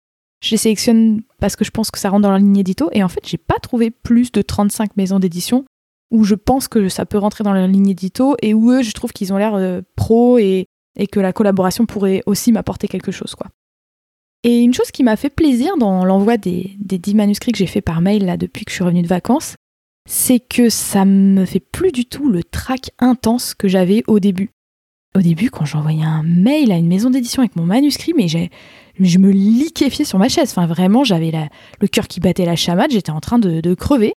[0.43, 2.89] je les sélectionne parce que je pense que ça rentre dans la ligne édito.
[2.91, 5.63] Et en fait, j'ai pas trouvé plus de 35 maisons d'édition
[6.11, 8.91] où je pense que ça peut rentrer dans la ligne édito et où eux, je
[8.91, 10.67] trouve qu'ils ont l'air euh, pro et
[11.11, 13.47] que la collaboration pourrait aussi m'apporter quelque chose, quoi.
[14.43, 17.65] Et une chose qui m'a fait plaisir dans l'envoi des, des 10 manuscrits que j'ai
[17.65, 19.55] fait par mail là depuis que je suis revenue de vacances,
[20.07, 24.51] c'est que ça me fait plus du tout le trac intense que j'avais au début.
[25.15, 29.17] Au début, quand j'envoyais un mail à une maison d'édition avec mon manuscrit, mais je
[29.17, 30.51] me liquéfiais sur ma chaise.
[30.51, 31.31] Enfin, vraiment, j'avais
[31.79, 34.13] le cœur qui battait la chamade, j'étais en train de, crever.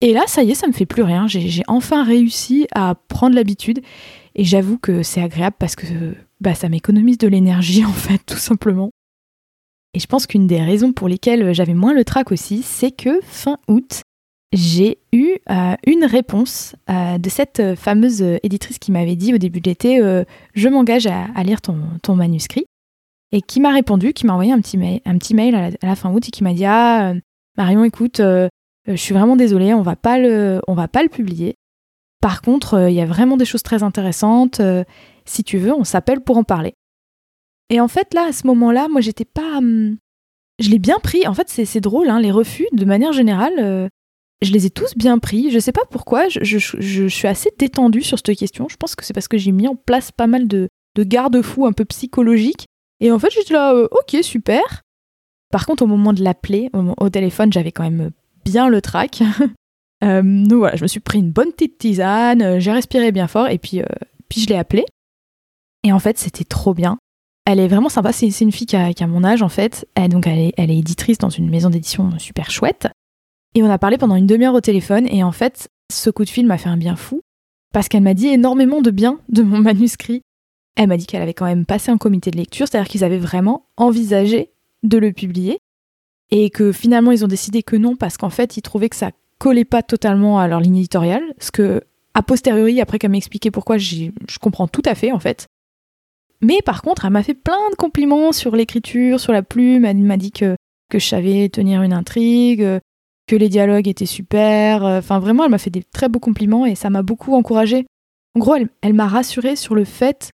[0.00, 1.26] Et là, ça y est, ça me fait plus rien.
[1.26, 3.80] J'ai enfin réussi à prendre l'habitude.
[4.34, 8.36] Et j'avoue que c'est agréable parce que bah, ça m'économise de l'énergie en fait, tout
[8.36, 8.90] simplement.
[9.92, 13.20] Et je pense qu'une des raisons pour lesquelles j'avais moins le trac aussi, c'est que
[13.22, 14.02] fin août,
[14.52, 19.60] j'ai eu euh, une réponse euh, de cette fameuse éditrice qui m'avait dit au début
[19.60, 22.66] de l'été euh, Je m'engage à, lire ton, manuscrit.
[23.32, 25.96] Et qui m'a répondu, qui m'a envoyé un petit mail, un petit mail à, la,
[25.96, 27.14] fin août et qui m'a dit Ah,
[27.56, 28.20] Marion, écoute,
[28.86, 31.54] je suis vraiment désolée, on va pas le, on va pas le publier.
[32.20, 34.60] Par contre, euh, il y a vraiment des choses très intéressantes.
[34.60, 34.84] Euh,
[35.24, 36.74] si tu veux, on s'appelle pour en parler.
[37.70, 39.58] Et en fait, là, à ce moment-là, moi, j'étais pas.
[39.58, 39.96] Hum,
[40.58, 41.26] je l'ai bien pris.
[41.26, 43.88] En fait, c'est drôle, hein, les refus, de manière générale, euh,
[44.42, 45.50] je les ai tous bien pris.
[45.50, 46.58] Je sais pas pourquoi, je,
[47.08, 48.68] suis assez détendue sur cette question.
[48.68, 51.66] Je pense que c'est parce que j'ai mis en place pas mal de, de garde-fou
[51.66, 52.66] un peu psychologique.
[53.00, 54.82] Et en fait, j'étais là, euh, ok, super.
[55.50, 58.10] Par contre, au moment de l'appeler, au, téléphone, j'avais quand même
[58.44, 59.22] bien le trac.
[60.04, 63.28] euh, donc voilà, je me suis pris une bonne petite tisane, euh, j'ai respiré bien
[63.28, 63.86] fort et puis, euh,
[64.28, 64.84] puis je l'ai appelée.
[65.84, 66.98] Et en fait, c'était trop bien.
[67.46, 69.88] Elle est vraiment sympa, c'est une fille qui a, qui a, mon âge en fait.
[69.94, 72.88] Elle, donc elle est, elle est éditrice dans une maison d'édition super chouette.
[73.54, 76.30] Et on a parlé pendant une demi-heure au téléphone et en fait, ce coup de
[76.30, 77.22] fil m'a fait un bien fou
[77.72, 80.22] parce qu'elle m'a dit énormément de bien de mon manuscrit.
[80.76, 83.18] Elle m'a dit qu'elle avait quand même passé un comité de lecture, c'est-à-dire qu'ils avaient
[83.18, 85.58] vraiment envisagé de le publier
[86.30, 89.10] et que finalement ils ont décidé que non parce qu'en fait ils trouvaient que ça
[89.38, 91.82] collait pas totalement à leur ligne éditoriale, ce que
[92.14, 95.46] a posteriori après qu'elle m'expliquait pourquoi je comprends tout à fait en fait.
[96.42, 99.98] Mais par contre, elle m'a fait plein de compliments sur l'écriture, sur la plume, elle
[99.98, 100.56] m'a dit que,
[100.88, 102.66] que je savais tenir une intrigue,
[103.26, 106.74] que les dialogues étaient super, enfin vraiment elle m'a fait des très beaux compliments et
[106.74, 107.86] ça m'a beaucoup encouragée.
[108.36, 110.30] En gros, elle, elle m'a rassurée sur le fait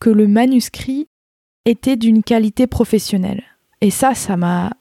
[0.00, 1.06] que le manuscrit
[1.64, 3.44] était d'une qualité professionnelle.
[3.80, 4.72] Et ça, ça m'a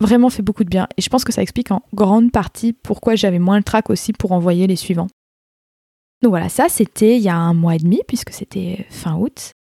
[0.00, 0.88] vraiment fait beaucoup de bien.
[0.96, 4.12] Et je pense que ça explique en grande partie pourquoi j'avais moins le trac aussi
[4.12, 5.08] pour envoyer les suivants.
[6.22, 9.52] Donc voilà, ça c'était il y a un mois et demi, puisque c'était fin août.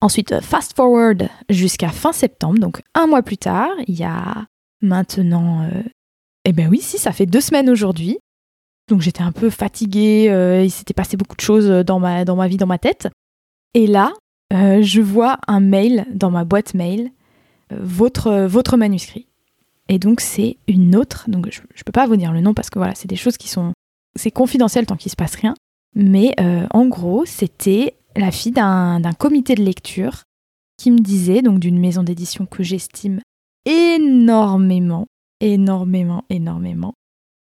[0.00, 4.46] Ensuite, euh, fast forward jusqu'à fin septembre, donc un mois plus tard, il y a
[4.82, 5.62] maintenant...
[5.64, 5.82] Euh,
[6.44, 8.18] eh ben oui, si, ça fait deux semaines aujourd'hui.
[8.88, 12.36] Donc j'étais un peu fatiguée, euh, il s'était passé beaucoup de choses dans ma, dans
[12.36, 13.08] ma vie, dans ma tête.
[13.74, 14.12] Et là,
[14.52, 17.10] euh, je vois un mail dans ma boîte mail
[17.70, 19.26] votre, votre manuscrit.
[19.88, 22.70] Et donc c'est une autre, donc je, ne peux pas vous dire le nom parce
[22.70, 23.72] que voilà, c'est des choses qui sont,
[24.16, 25.54] c'est confidentiel tant qu'il se passe rien.
[25.94, 30.24] Mais euh, en gros, c'était la fille d'un comité de lecture
[30.76, 33.20] qui me disait, donc d'une maison d'édition que j'estime
[33.64, 35.06] énormément,
[35.40, 36.92] énormément, énormément,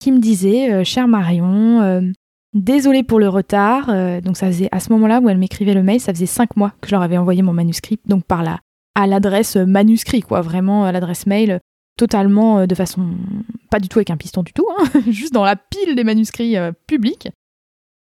[0.00, 2.00] qui me disait, euh, cher Marion, euh,
[2.54, 3.86] désolée pour le retard.
[4.22, 6.72] donc ça faisait à ce moment-là où elle m'écrivait le mail, ça faisait cinq mois
[6.80, 8.58] que je leur avais envoyé mon manuscrit, donc par là
[8.96, 11.60] à l'adresse manuscrit, quoi, vraiment à l'adresse mail,
[11.96, 13.10] totalement euh, de façon
[13.70, 16.56] pas du tout avec un piston du tout, hein, juste dans la pile des manuscrits
[16.56, 17.28] euh, publics.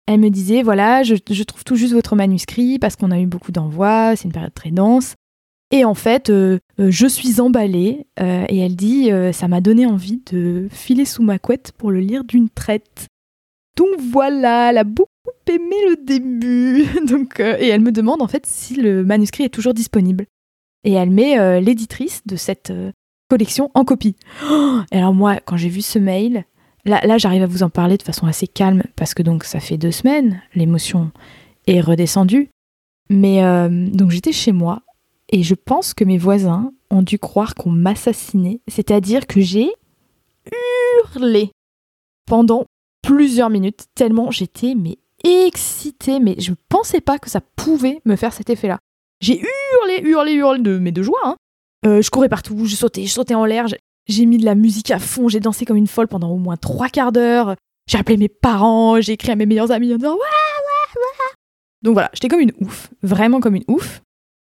[0.07, 3.51] Elle me disait voilà, je, trouve tout juste votre manuscrit parce qu'on a eu beaucoup
[3.51, 5.15] d'envois, c'est une période très dense.
[5.73, 8.07] Et en fait, euh, je suis emballée.
[8.19, 12.23] et elle dit ça m'a donné envie de filer sous ma couette pour le lire
[12.23, 13.07] d'une traite.
[13.77, 15.09] Donc voilà, elle a beaucoup
[15.47, 16.85] aimé le début.
[17.07, 20.25] Donc, et elle me demande en fait si le manuscrit est toujours disponible
[20.83, 22.73] et elle met l'éditrice de cette
[23.31, 24.17] collection en copie.
[24.91, 26.43] et alors moi, quand j'ai vu ce mail,
[26.83, 29.61] là, là j'arrive à vous en parler de façon assez calme parce que donc ça
[29.61, 31.11] fait deux semaines, l'émotion
[31.65, 32.49] est redescendue.
[33.09, 34.81] Mais euh, donc j'étais chez moi
[35.29, 39.71] et je pense que mes voisins ont dû croire qu'on m'assassinait, c'est-à-dire que j'ai
[41.15, 41.51] hurlé
[42.25, 42.65] pendant
[43.01, 48.33] plusieurs minutes tellement j'étais mais excitée, mais je pensais pas que ça pouvait me faire
[48.33, 48.79] cet effet-là.
[49.21, 51.19] J'ai hurlé, hurlé, hurlé de, mais de joie.
[51.23, 51.37] Hein.
[51.85, 53.67] Euh, je courais partout, je sautais, je sautais en l'air.
[54.07, 56.57] J'ai mis de la musique à fond, j'ai dansé comme une folle pendant au moins
[56.57, 57.55] trois quarts d'heure.
[57.87, 61.35] J'ai appelé mes parents, j'ai écrit à mes meilleurs amis en disant ouais, ouais, ouais.
[61.81, 64.01] Donc voilà, j'étais comme une ouf, vraiment comme une ouf.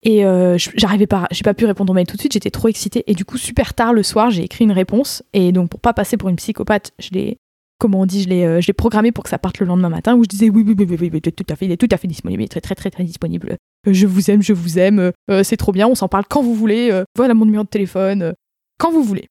[0.03, 2.67] Et euh, j'arrivais pas, j'ai pas pu répondre au mail tout de suite, j'étais trop
[2.67, 3.03] excitée.
[3.07, 5.23] Et du coup, super tard le soir, j'ai écrit une réponse.
[5.33, 7.39] Et donc, pour pas passer pour une psychopathe, je l'ai
[7.77, 10.15] comment on dit, je l'ai, euh, je programmé pour que ça parte le lendemain matin,
[10.15, 11.97] où je disais oui, oui, oui, oui, oui, tout à fait, il est tout à
[11.97, 13.57] fait disponible, il est très, très, très, très disponible.
[13.87, 16.41] Euh, je vous aime, je vous aime, euh, c'est trop bien, on s'en parle quand
[16.41, 18.33] vous voulez, voilà mon numéro de téléphone,
[18.79, 19.27] quand vous voulez.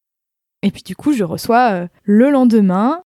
[0.62, 3.02] Et puis du coup, je reçois le lendemain,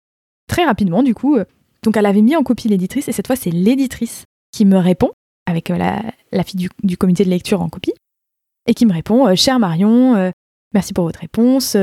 [0.48, 1.38] très rapidement du coup,
[1.84, 5.12] donc elle avait mis en copie l'éditrice, et cette fois c'est l'éditrice qui me répond,
[5.46, 7.93] avec la, la fille du, du, comité de lecture en copie,
[8.67, 10.32] et qui me répond, cher Marion,
[10.74, 11.76] merci pour votre réponse,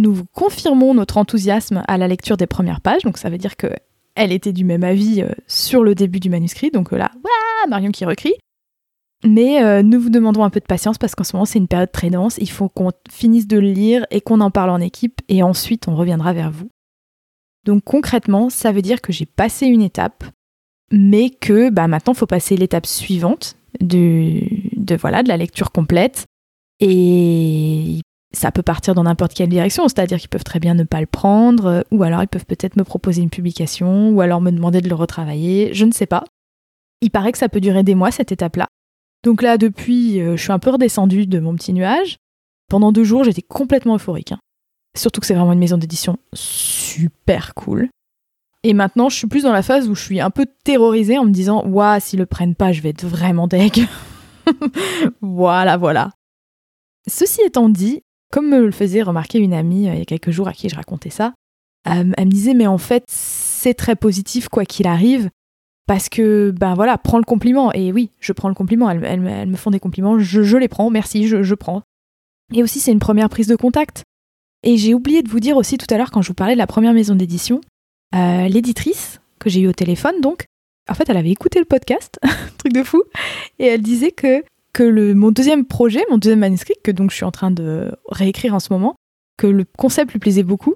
[0.00, 3.68] nous confirmons notre enthousiasme à la lecture des premières pages, donc ça veut dire que
[4.14, 7.10] elle était du même avis euh, sur le début du manuscrit, donc euh, là,
[7.68, 8.34] Marion qui recrie.
[9.24, 11.68] Mais euh, nous vous demandons un peu de patience parce qu'en ce moment c'est une
[11.68, 14.80] période très dense, il faut qu'on finisse de le lire et qu'on en parle en
[14.80, 16.70] équipe et ensuite on reviendra vers vous.
[17.64, 20.24] Donc concrètement, ça veut dire que j'ai passé une étape,
[20.90, 24.40] mais que bah, maintenant il faut passer l'étape suivante de,
[24.76, 26.24] de, voilà, de la lecture complète.
[26.80, 28.00] Et
[28.32, 31.06] ça peut partir dans n'importe quelle direction, c'est-à-dire qu'ils peuvent très bien ne pas le
[31.06, 34.80] prendre, euh, ou alors ils peuvent peut-être me proposer une publication, ou alors me demander
[34.80, 36.24] de le retravailler, je ne sais pas.
[37.00, 38.68] Il paraît que ça peut durer des mois, cette étape-là.
[39.24, 42.16] Donc là, depuis, euh, je suis un peu redescendue de mon petit nuage.
[42.68, 44.32] Pendant deux jours, j'étais complètement euphorique.
[44.32, 44.38] Hein.
[44.96, 47.88] Surtout que c'est vraiment une maison d'édition super cool.
[48.62, 51.24] Et maintenant, je suis plus dans la phase où je suis un peu terrorisée en
[51.24, 53.86] me disant Ouah, s'ils le prennent pas, je vais être vraiment deg.
[55.20, 56.10] voilà, voilà.
[57.06, 60.30] Ceci étant dit, comme me le faisait remarquer une amie euh, il y a quelques
[60.30, 61.34] jours à qui je racontais ça,
[61.88, 65.30] euh, elle me disait mais en fait c'est très positif quoi qu'il arrive
[65.90, 67.72] parce que, ben voilà, prends le compliment.
[67.72, 68.88] Et oui, je prends le compliment.
[68.88, 71.82] Elles, me font des compliments, je, les prends, merci, je, prends.
[72.54, 74.04] Et aussi, c'est une première prise de contact.
[74.62, 76.58] Et j'ai oublié de vous dire aussi tout à l'heure, quand je vous parlais de
[76.58, 77.60] la première maison d'édition,
[78.14, 80.44] euh, l'éditrice que j'ai eue au téléphone, donc,
[80.88, 82.20] en fait, elle avait écouté le podcast,
[82.58, 83.02] truc de fou,
[83.58, 87.16] et elle disait que, que le, mon deuxième projet, mon deuxième manuscrit, que donc je
[87.16, 88.96] suis en train de réécrire en ce moment,
[89.36, 90.74] que le concept lui plaisait beaucoup,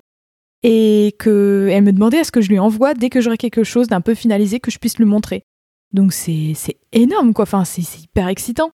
[0.62, 3.86] et qu'elle me demandait à ce que je lui envoie dès que j'aurai quelque chose
[3.86, 5.42] d'un peu finalisé que je puisse lui montrer.
[5.92, 6.54] Donc c'est
[6.92, 8.70] énorme, quoi, enfin, c'est hyper excitant.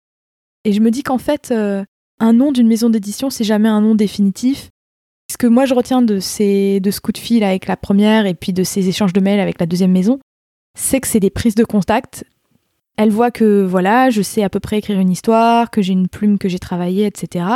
[0.64, 1.84] Et je me dis qu'en fait, euh,
[2.20, 4.70] un nom d'une maison d'édition, c'est jamais un nom définitif.
[5.32, 8.26] Ce que moi je retiens de, ces, de ce coup de fil avec la première
[8.26, 10.20] et puis de ces échanges de mails avec la deuxième maison,
[10.78, 12.24] c'est que c'est des prises de contact.
[12.98, 16.08] Elle voit que voilà, je sais à peu près écrire une histoire, que j'ai une
[16.08, 17.46] plume que j'ai travaillée, etc.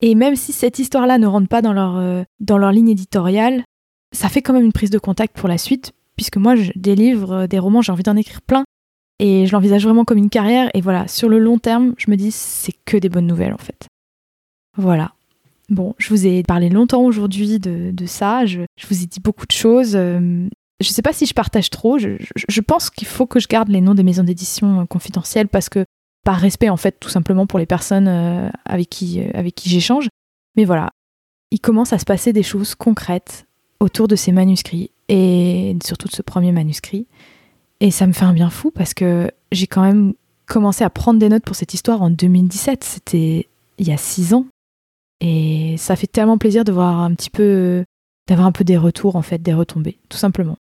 [0.00, 3.64] Et même si cette histoire-là ne rentre pas dans leur, euh, dans leur ligne éditoriale,
[4.12, 6.94] ça fait quand même une prise de contact pour la suite, puisque moi, je, des
[6.94, 8.62] livres, euh, des romans, j'ai envie d'en écrire plein.
[9.18, 10.70] Et je l'envisage vraiment comme une carrière.
[10.72, 13.58] Et voilà, sur le long terme, je me dis, c'est que des bonnes nouvelles, en
[13.58, 13.88] fait.
[14.76, 15.14] Voilà.
[15.68, 18.46] Bon, je vous ai parlé longtemps aujourd'hui de, ça.
[18.46, 19.96] Je, je, vous ai dit beaucoup de choses.
[19.96, 20.48] Euh,
[20.80, 21.98] je sais pas si je partage trop.
[21.98, 25.84] Je, pense qu'il faut que je garde les noms des maisons d'édition confidentielles parce que
[26.24, 29.68] par respect en fait tout simplement pour les personnes euh, avec qui, euh, avec qui
[29.68, 30.08] j'échange.
[30.56, 30.90] Mais voilà,
[31.50, 33.46] il commence à se passer des choses concrètes
[33.78, 37.06] autour de ces manuscrits et surtout de ce premier manuscrit.
[37.80, 40.14] Et ça me fait un bien fou parce que j'ai quand même
[40.46, 42.84] commencé à prendre des notes pour cette histoire en 2017.
[42.84, 44.46] C'était il y a six ans.
[45.20, 47.84] Et ça fait tellement plaisir de voir un petit peu,
[48.26, 50.56] d'avoir un peu des retours en fait, des retombées, tout simplement.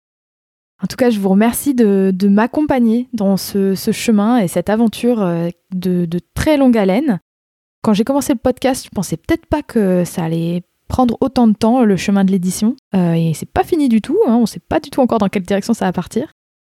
[0.82, 5.48] En tout cas, je vous remercie de, m'accompagner dans ce, chemin et cette aventure euh,
[5.74, 7.20] de, très longue haleine.
[7.82, 11.54] Quand j'ai commencé le podcast, je pensais peut-être pas que ça allait prendre autant de
[11.54, 12.76] temps, le chemin de l'édition.
[12.94, 15.28] Euh, et c'est pas fini du tout, hein, on sait pas du tout encore dans
[15.28, 16.32] quelle direction ça va partir.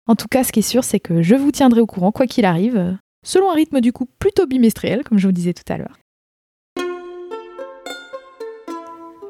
[0.05, 2.27] En tout cas, ce qui est sûr, c'est que je vous tiendrai au courant, quoi
[2.27, 5.77] qu'il arrive, selon un rythme du coup plutôt bimestriel, comme je vous disais tout à
[5.77, 5.97] l'heure.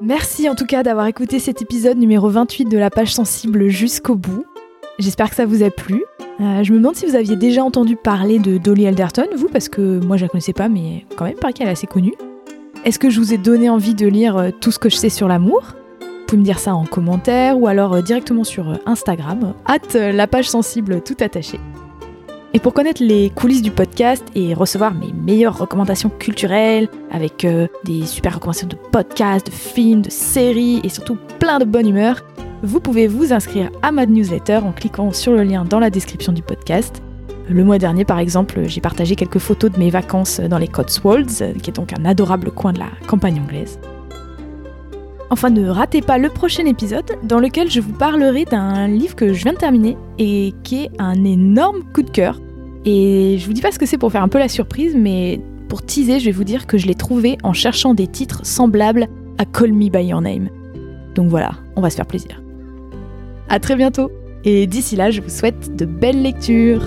[0.01, 4.15] Merci en tout cas d'avoir écouté cet épisode numéro 28 de la page sensible jusqu'au
[4.15, 4.45] bout.
[4.99, 6.03] J'espère que ça vous a plu.
[6.41, 9.69] Euh, je me demande si vous aviez déjà entendu parler de Dolly Alderton, vous, parce
[9.69, 12.15] que moi je la connaissais pas, mais quand même, par qu'elle est assez connue.
[12.83, 15.09] Est-ce que je vous ai donné envie de lire euh, tout ce que je sais
[15.09, 15.75] sur l'amour?
[16.01, 20.25] Vous pouvez me dire ça en commentaire ou alors euh, directement sur Instagram, hâte la
[20.25, 21.59] page sensible tout attachée.
[22.55, 27.45] Et pour connaître les coulisses du podcast et recevoir mes meilleures recommandations culturelles, avec
[27.83, 32.23] des super recommandations de podcasts, de films, de séries et surtout plein de bonne humeur,
[32.63, 36.33] vous pouvez vous inscrire à ma newsletter en cliquant sur le lien dans la description
[36.33, 37.01] du podcast.
[37.49, 41.55] Le mois dernier, par exemple, j'ai partagé quelques photos de mes vacances dans les Cotswolds,
[41.61, 43.79] qui est donc un adorable coin de la campagne anglaise.
[45.29, 49.33] Enfin, ne ratez pas le prochain épisode dans lequel je vous parlerai d'un livre que
[49.33, 52.39] je viens de terminer et qui est un énorme coup de cœur.
[52.85, 55.41] Et je vous dis pas ce que c'est pour faire un peu la surprise, mais
[55.67, 59.07] pour teaser, je vais vous dire que je l'ai trouvé en cherchant des titres semblables
[59.37, 60.49] à Call Me By Your Name.
[61.15, 62.41] Donc voilà, on va se faire plaisir.
[63.49, 64.11] À très bientôt
[64.43, 66.83] et d'ici là, je vous souhaite de belles lectures.